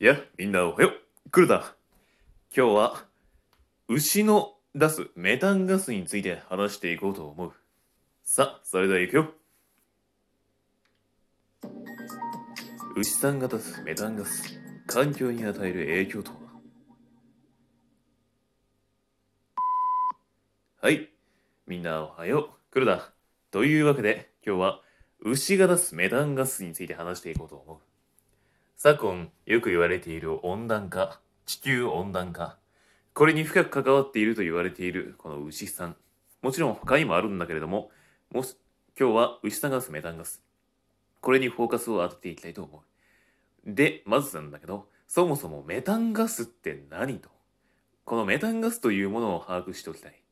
[0.00, 0.90] いや、みんなおはよ
[1.26, 1.30] う。
[1.32, 1.74] 来るだ。
[2.56, 3.04] 今日は、
[3.88, 7.52] 牛の出すメタンガスについて話していこうと思う。
[8.22, 9.34] さあ、それでは行くよ。
[12.96, 16.38] 牛さんが出すメタンガス、環境に与える影響とは？
[20.80, 21.10] はい。
[21.66, 22.72] みんなおはよう。
[22.72, 23.10] 来るだ。
[23.50, 24.80] というわけで、今日は、
[25.18, 27.78] 牛が出すメタンガスについて話していこうと思う。
[28.80, 32.58] 昨今よく言われている温暖化、地球温暖化。
[33.12, 35.96] これに深く関わっていると言われているこの牛さん。
[36.42, 37.90] もちろん他にもあるんだけれども、
[38.32, 38.56] もし
[38.96, 40.44] 今日は牛さんが出すメタンガス。
[41.20, 42.84] これにフォーカスを当てていきたいと思
[43.66, 43.74] う。
[43.74, 47.30] で、まずなんだけど、そもそもメタンガスって何と？
[48.04, 50.22] このメタンガスというものを把握しておきたい。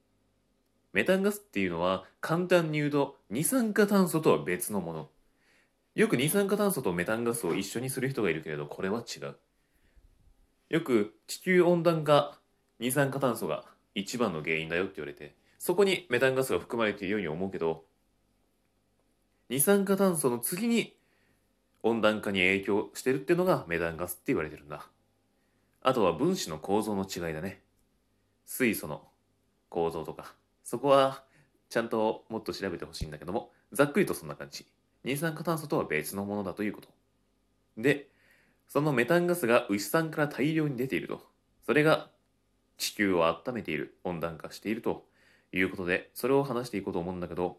[0.92, 5.08] メタンガスっていうのは簡単に言うと二酸化炭素とは別のもの。
[5.96, 9.34] よく二酸化炭素とメタンガスを一緒にする人がいるけれど、これは違う。
[10.68, 12.38] よく地球温暖化、
[12.78, 17.84] 二酸化炭素が一番の原因だよって言われて、そこにメタンガスが含まれているように思うけど、
[19.48, 20.94] 二酸化炭素の次に
[21.82, 24.86] 温暖化に影響してるっていうのがメタンガスって言われてるんだ。
[25.82, 27.62] あとは分子の構造の違いだね。
[28.44, 29.08] 水素の
[29.70, 31.24] 構造とか、そこは
[31.70, 34.66] ちゃんともっと調べてほしいんだけども、ざっくりとそんな感じ。
[35.04, 36.88] 二酸化炭素とは別のものだということ。
[37.76, 38.08] で、
[38.68, 41.24] そのメタンガスが牛さんから大量に出ていると。
[41.64, 42.10] それが
[42.78, 45.06] 地球を温めている、温暖化していると
[45.52, 47.58] いうことで、それを話していこうと思うんだけど、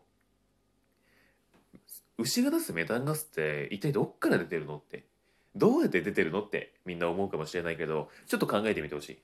[2.17, 5.05] 牛が出すメタンガスって一体どっから出てるのって、
[5.55, 9.19] どうやって出てるのってみんな思うかもしれないけど、ちょっと考えてみてほしい。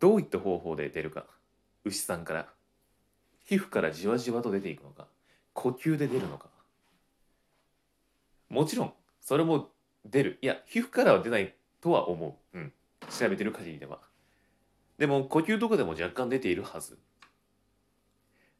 [0.00, 1.26] どういった方法で出るか。
[1.84, 2.48] 牛さんから。
[3.44, 5.06] 皮膚からじわじわと出ていくのか。
[5.58, 6.46] 呼吸で出るのか。
[8.48, 9.70] もちろん、それも
[10.04, 10.38] 出る。
[10.40, 12.58] いや、皮膚からは出ないとは思う。
[12.58, 12.72] うん。
[13.10, 13.98] 調べてる限りでは。
[14.98, 16.96] でも、呼吸とかでも若干出ているはず。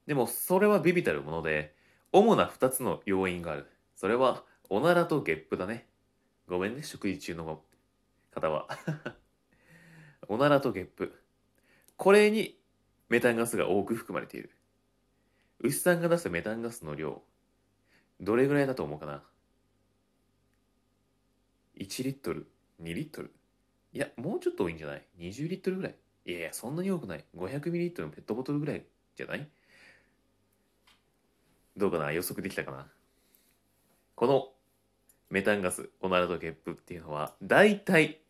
[0.08, 1.72] でも、それはビビたるもので、
[2.10, 3.70] 主な2つの要因がある。
[3.94, 5.86] それは、おならとゲップだね。
[6.48, 7.62] ごめんね、食事中の
[8.32, 8.66] 方は。
[10.26, 11.14] おならとゲップ。
[11.96, 12.58] これに
[13.08, 14.50] メタンガスが多く含まれている。
[15.60, 17.22] 牛さんが出すメタンガスの量、
[18.20, 19.22] どれぐらいだと思うかな
[21.78, 22.46] ?1 リットル
[22.82, 23.32] ?2 リットル？
[23.92, 25.94] いや、もうちょっと多いんじゃない ?20 リットルぐらい？
[26.26, 27.24] いやいや、そんなに多くない。
[27.36, 28.84] 500ミリリットルのペットボトルぐらい
[29.16, 29.48] じゃない？
[31.76, 32.12] どうかな？
[32.12, 32.86] 予測できたかな？
[34.14, 34.48] この
[35.30, 38.20] メタンガス、オナラとゲップっていうのは、大体、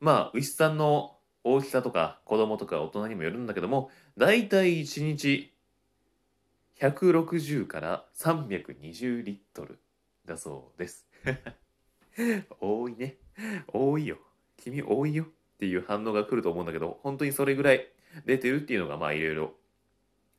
[0.00, 5.51] まあ、牛さんの大きさとか子供とか大人にもよるんだけども、大体1日
[6.82, 9.78] 160から320リットル
[10.26, 11.06] だそうです。
[12.60, 13.18] 多いね。
[13.72, 14.18] 多いよ。
[14.56, 15.26] 君多いよっ
[15.58, 17.88] ていう反応が来ると思うんだけど、本当にそれぐらい
[18.26, 19.54] 出てるっていうのが、まあいろいろ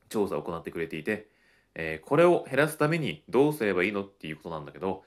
[0.09, 1.30] 調査を行ってくれていて、
[1.76, 5.06] えーこれを減らすためにどうすればいいのっていうことなんだけど、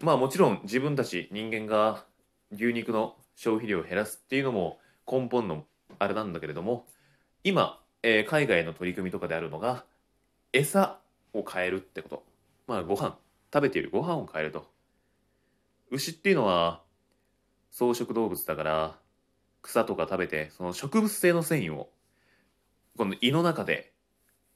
[0.00, 2.06] まあもちろん自分たち人間が
[2.50, 5.66] 牛肉の消費量を減らすっていうのも根本の
[5.98, 6.88] あれなんだけれども、
[7.44, 9.84] 今、えー海外の取り組みとかであるのが、
[10.52, 10.98] 餌
[11.32, 12.24] を変えるってこと。
[12.66, 13.18] まあご飯、
[13.52, 14.66] 食べているご飯を変えると。
[15.90, 16.82] 牛っていうのは
[17.72, 18.98] 草食動物だから、
[19.62, 21.90] 草とか食べて、その植物性の繊維を、
[22.96, 23.92] この胃の中で、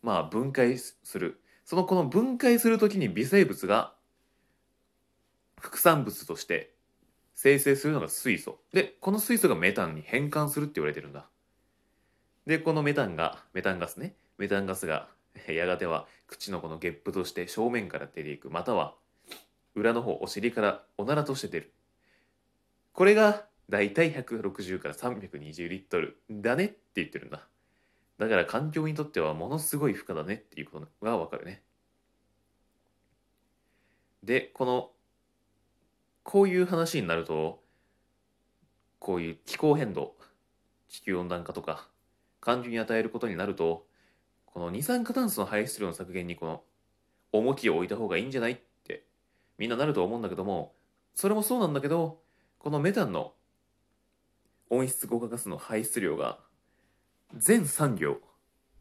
[0.02, 1.40] まあ分解する。
[1.64, 3.94] そのこの分解するときに微生物が
[5.60, 6.74] 副産物として
[7.34, 8.58] 生成するのが水素。
[8.72, 11.26] で、この水素がメタンに変換するって言われてるんだ。
[12.46, 14.14] で、このメタンが、メタンガスね。
[14.36, 15.08] メタンガスが、
[15.48, 18.50] やがては口のこのゲップとして正面から出ていく。
[18.50, 18.96] または、
[19.74, 21.72] 裏の方、お尻からおならとして出る。
[22.92, 27.46] これが、だいたい160から320リットルだねって言ってるんだ。
[28.18, 31.62] だから環境にとってはものすごい負荷だねっていうことがわかるね。
[34.22, 34.90] で、この、
[36.22, 37.62] こういう話になると、
[38.98, 40.14] こういう気候変動、
[40.88, 41.88] 地球温暖化とか、
[42.40, 43.86] 環境に与えることになると、
[44.52, 46.62] この二酸化炭素の排出量の削減にこの
[47.32, 49.04] 重きを置いた方がいいんじゃないって
[49.58, 50.74] みんななると思うんだけども、
[51.14, 52.20] それもそうなんだけど、
[52.58, 53.32] このメタンの
[54.70, 56.38] 温室効果ガスの排出量が
[57.36, 58.18] 全産業、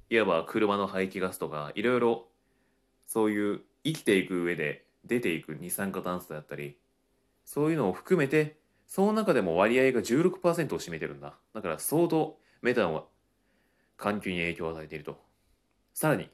[0.09, 2.27] いわば車の排気ガスとか、いろいろ
[3.05, 6.77] そういう生きていく上で出ていく二酸化炭素だったり、
[7.45, 8.57] そういうのを含めて、
[8.87, 11.35] その中でも割合が16%を占めてるんだ。
[11.53, 13.05] だから相当メタンは
[13.97, 15.28] 環境に影響を与えていると。
[15.99, 16.29] さらに、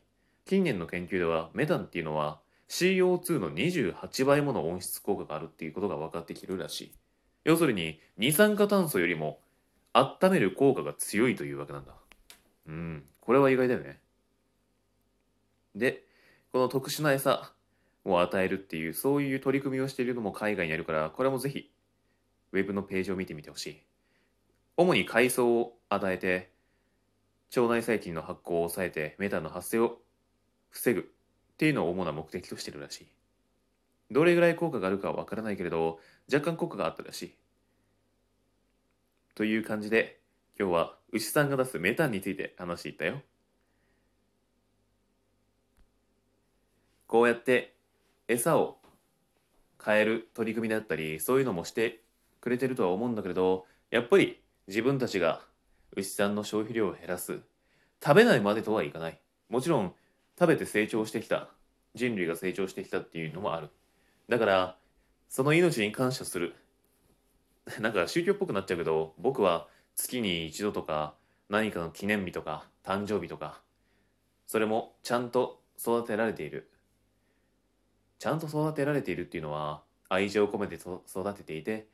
[0.46, 2.40] 近年の研究ではメタンっていうのは
[2.70, 6.92] CO2 の28倍もの温室効果があるっていうことが分かってきるらしい。
[7.46, 9.40] 要するに二酸化炭素よりも
[9.92, 11.94] 温める効果が強いというわけなんだ。
[12.68, 13.06] うん。
[13.20, 13.98] これは意外だよね。
[15.74, 16.04] で
[16.52, 17.52] この特殊な餌
[18.04, 21.72] を与えるっていうそういう取り組みをしているのも海外にあるからこれもぜひ
[22.52, 23.82] ウェブのページを見てみてほしい。
[24.78, 26.54] 主に海藻を与えて
[27.56, 30.00] 腸内細菌の発酵を抑えてメタンの発生を
[30.70, 31.04] 防ぐっ
[31.58, 33.08] ていうのを主な目的としてるらしい。
[34.12, 36.00] どれぐらい効果があるかはわからないけれど
[36.32, 37.36] 若干効果があったらしい。
[39.36, 40.20] という感じで
[40.60, 43.22] 今日は牛さんが出すメタンについて話していったよ。
[47.08, 47.76] こうやって
[48.28, 48.78] 餌を
[49.84, 52.02] 変える取り組みだったりそういうのもして
[52.42, 55.42] くれてるとは思うんだけれどやっぱり自分たちが
[55.96, 57.40] 牛さんの消費量を減らす。
[58.04, 59.20] 食べないまでとはいかない。
[59.50, 59.94] もちろん
[60.38, 61.50] 食べて成長してきた。
[61.96, 63.70] 人類が成長してきたっていうのもある。
[64.28, 64.78] だから
[65.30, 66.56] その命に感謝する。
[67.80, 71.16] なんか宗教っぽくなっちゃうけど僕は月に一度とか
[71.50, 73.62] 何かの記念日とか誕生日とか
[74.46, 76.70] それもちゃんと育てられている。
[78.20, 81.88] ちゃんと育てられているっていうのは愛情を込めて育てていて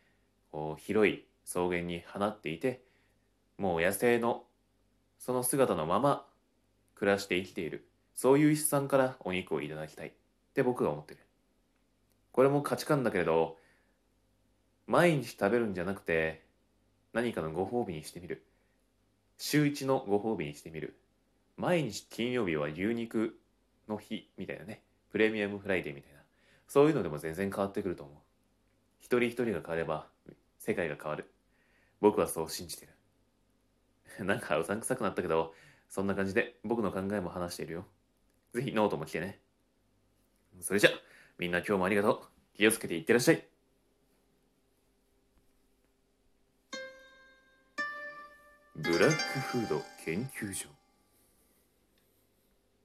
[0.51, 2.81] こう広い草原に放っていて
[3.61, 4.45] もう野生の
[5.19, 6.25] その姿のまま
[6.95, 7.87] 暮らして生きている。
[8.15, 10.07] そういう一産からお肉をいただきたい。
[10.07, 10.11] っ
[10.55, 11.19] て僕が思ってる。
[12.31, 13.57] これも価値観だけれど
[14.87, 16.43] 毎日食べるんじゃなくて
[17.13, 18.43] 何かのご褒美にしてみる。
[19.37, 20.97] 週一のご褒美にしてみる。
[21.55, 23.39] 毎日金曜日は牛肉
[23.87, 24.81] の日みたいなね。
[25.11, 26.21] プレミアムフライデーみたいな。
[26.67, 28.15] そういうのでも全然変わってくると思う。
[29.01, 30.07] 一人一人が変われば
[30.57, 31.29] 世界が変わる。
[31.99, 32.90] 僕はそう信じてる。
[34.23, 35.53] なんかうさんくさくなったけど
[35.89, 37.85] そんな感じで僕の考えも話しているよ。
[38.53, 39.39] ぜひノートも来てね。
[40.59, 40.89] それじゃ
[41.37, 42.57] みんな今日もありがとう。
[42.57, 43.47] 気をつけていってらっしゃい。
[48.75, 50.80] ブラックフード研究所。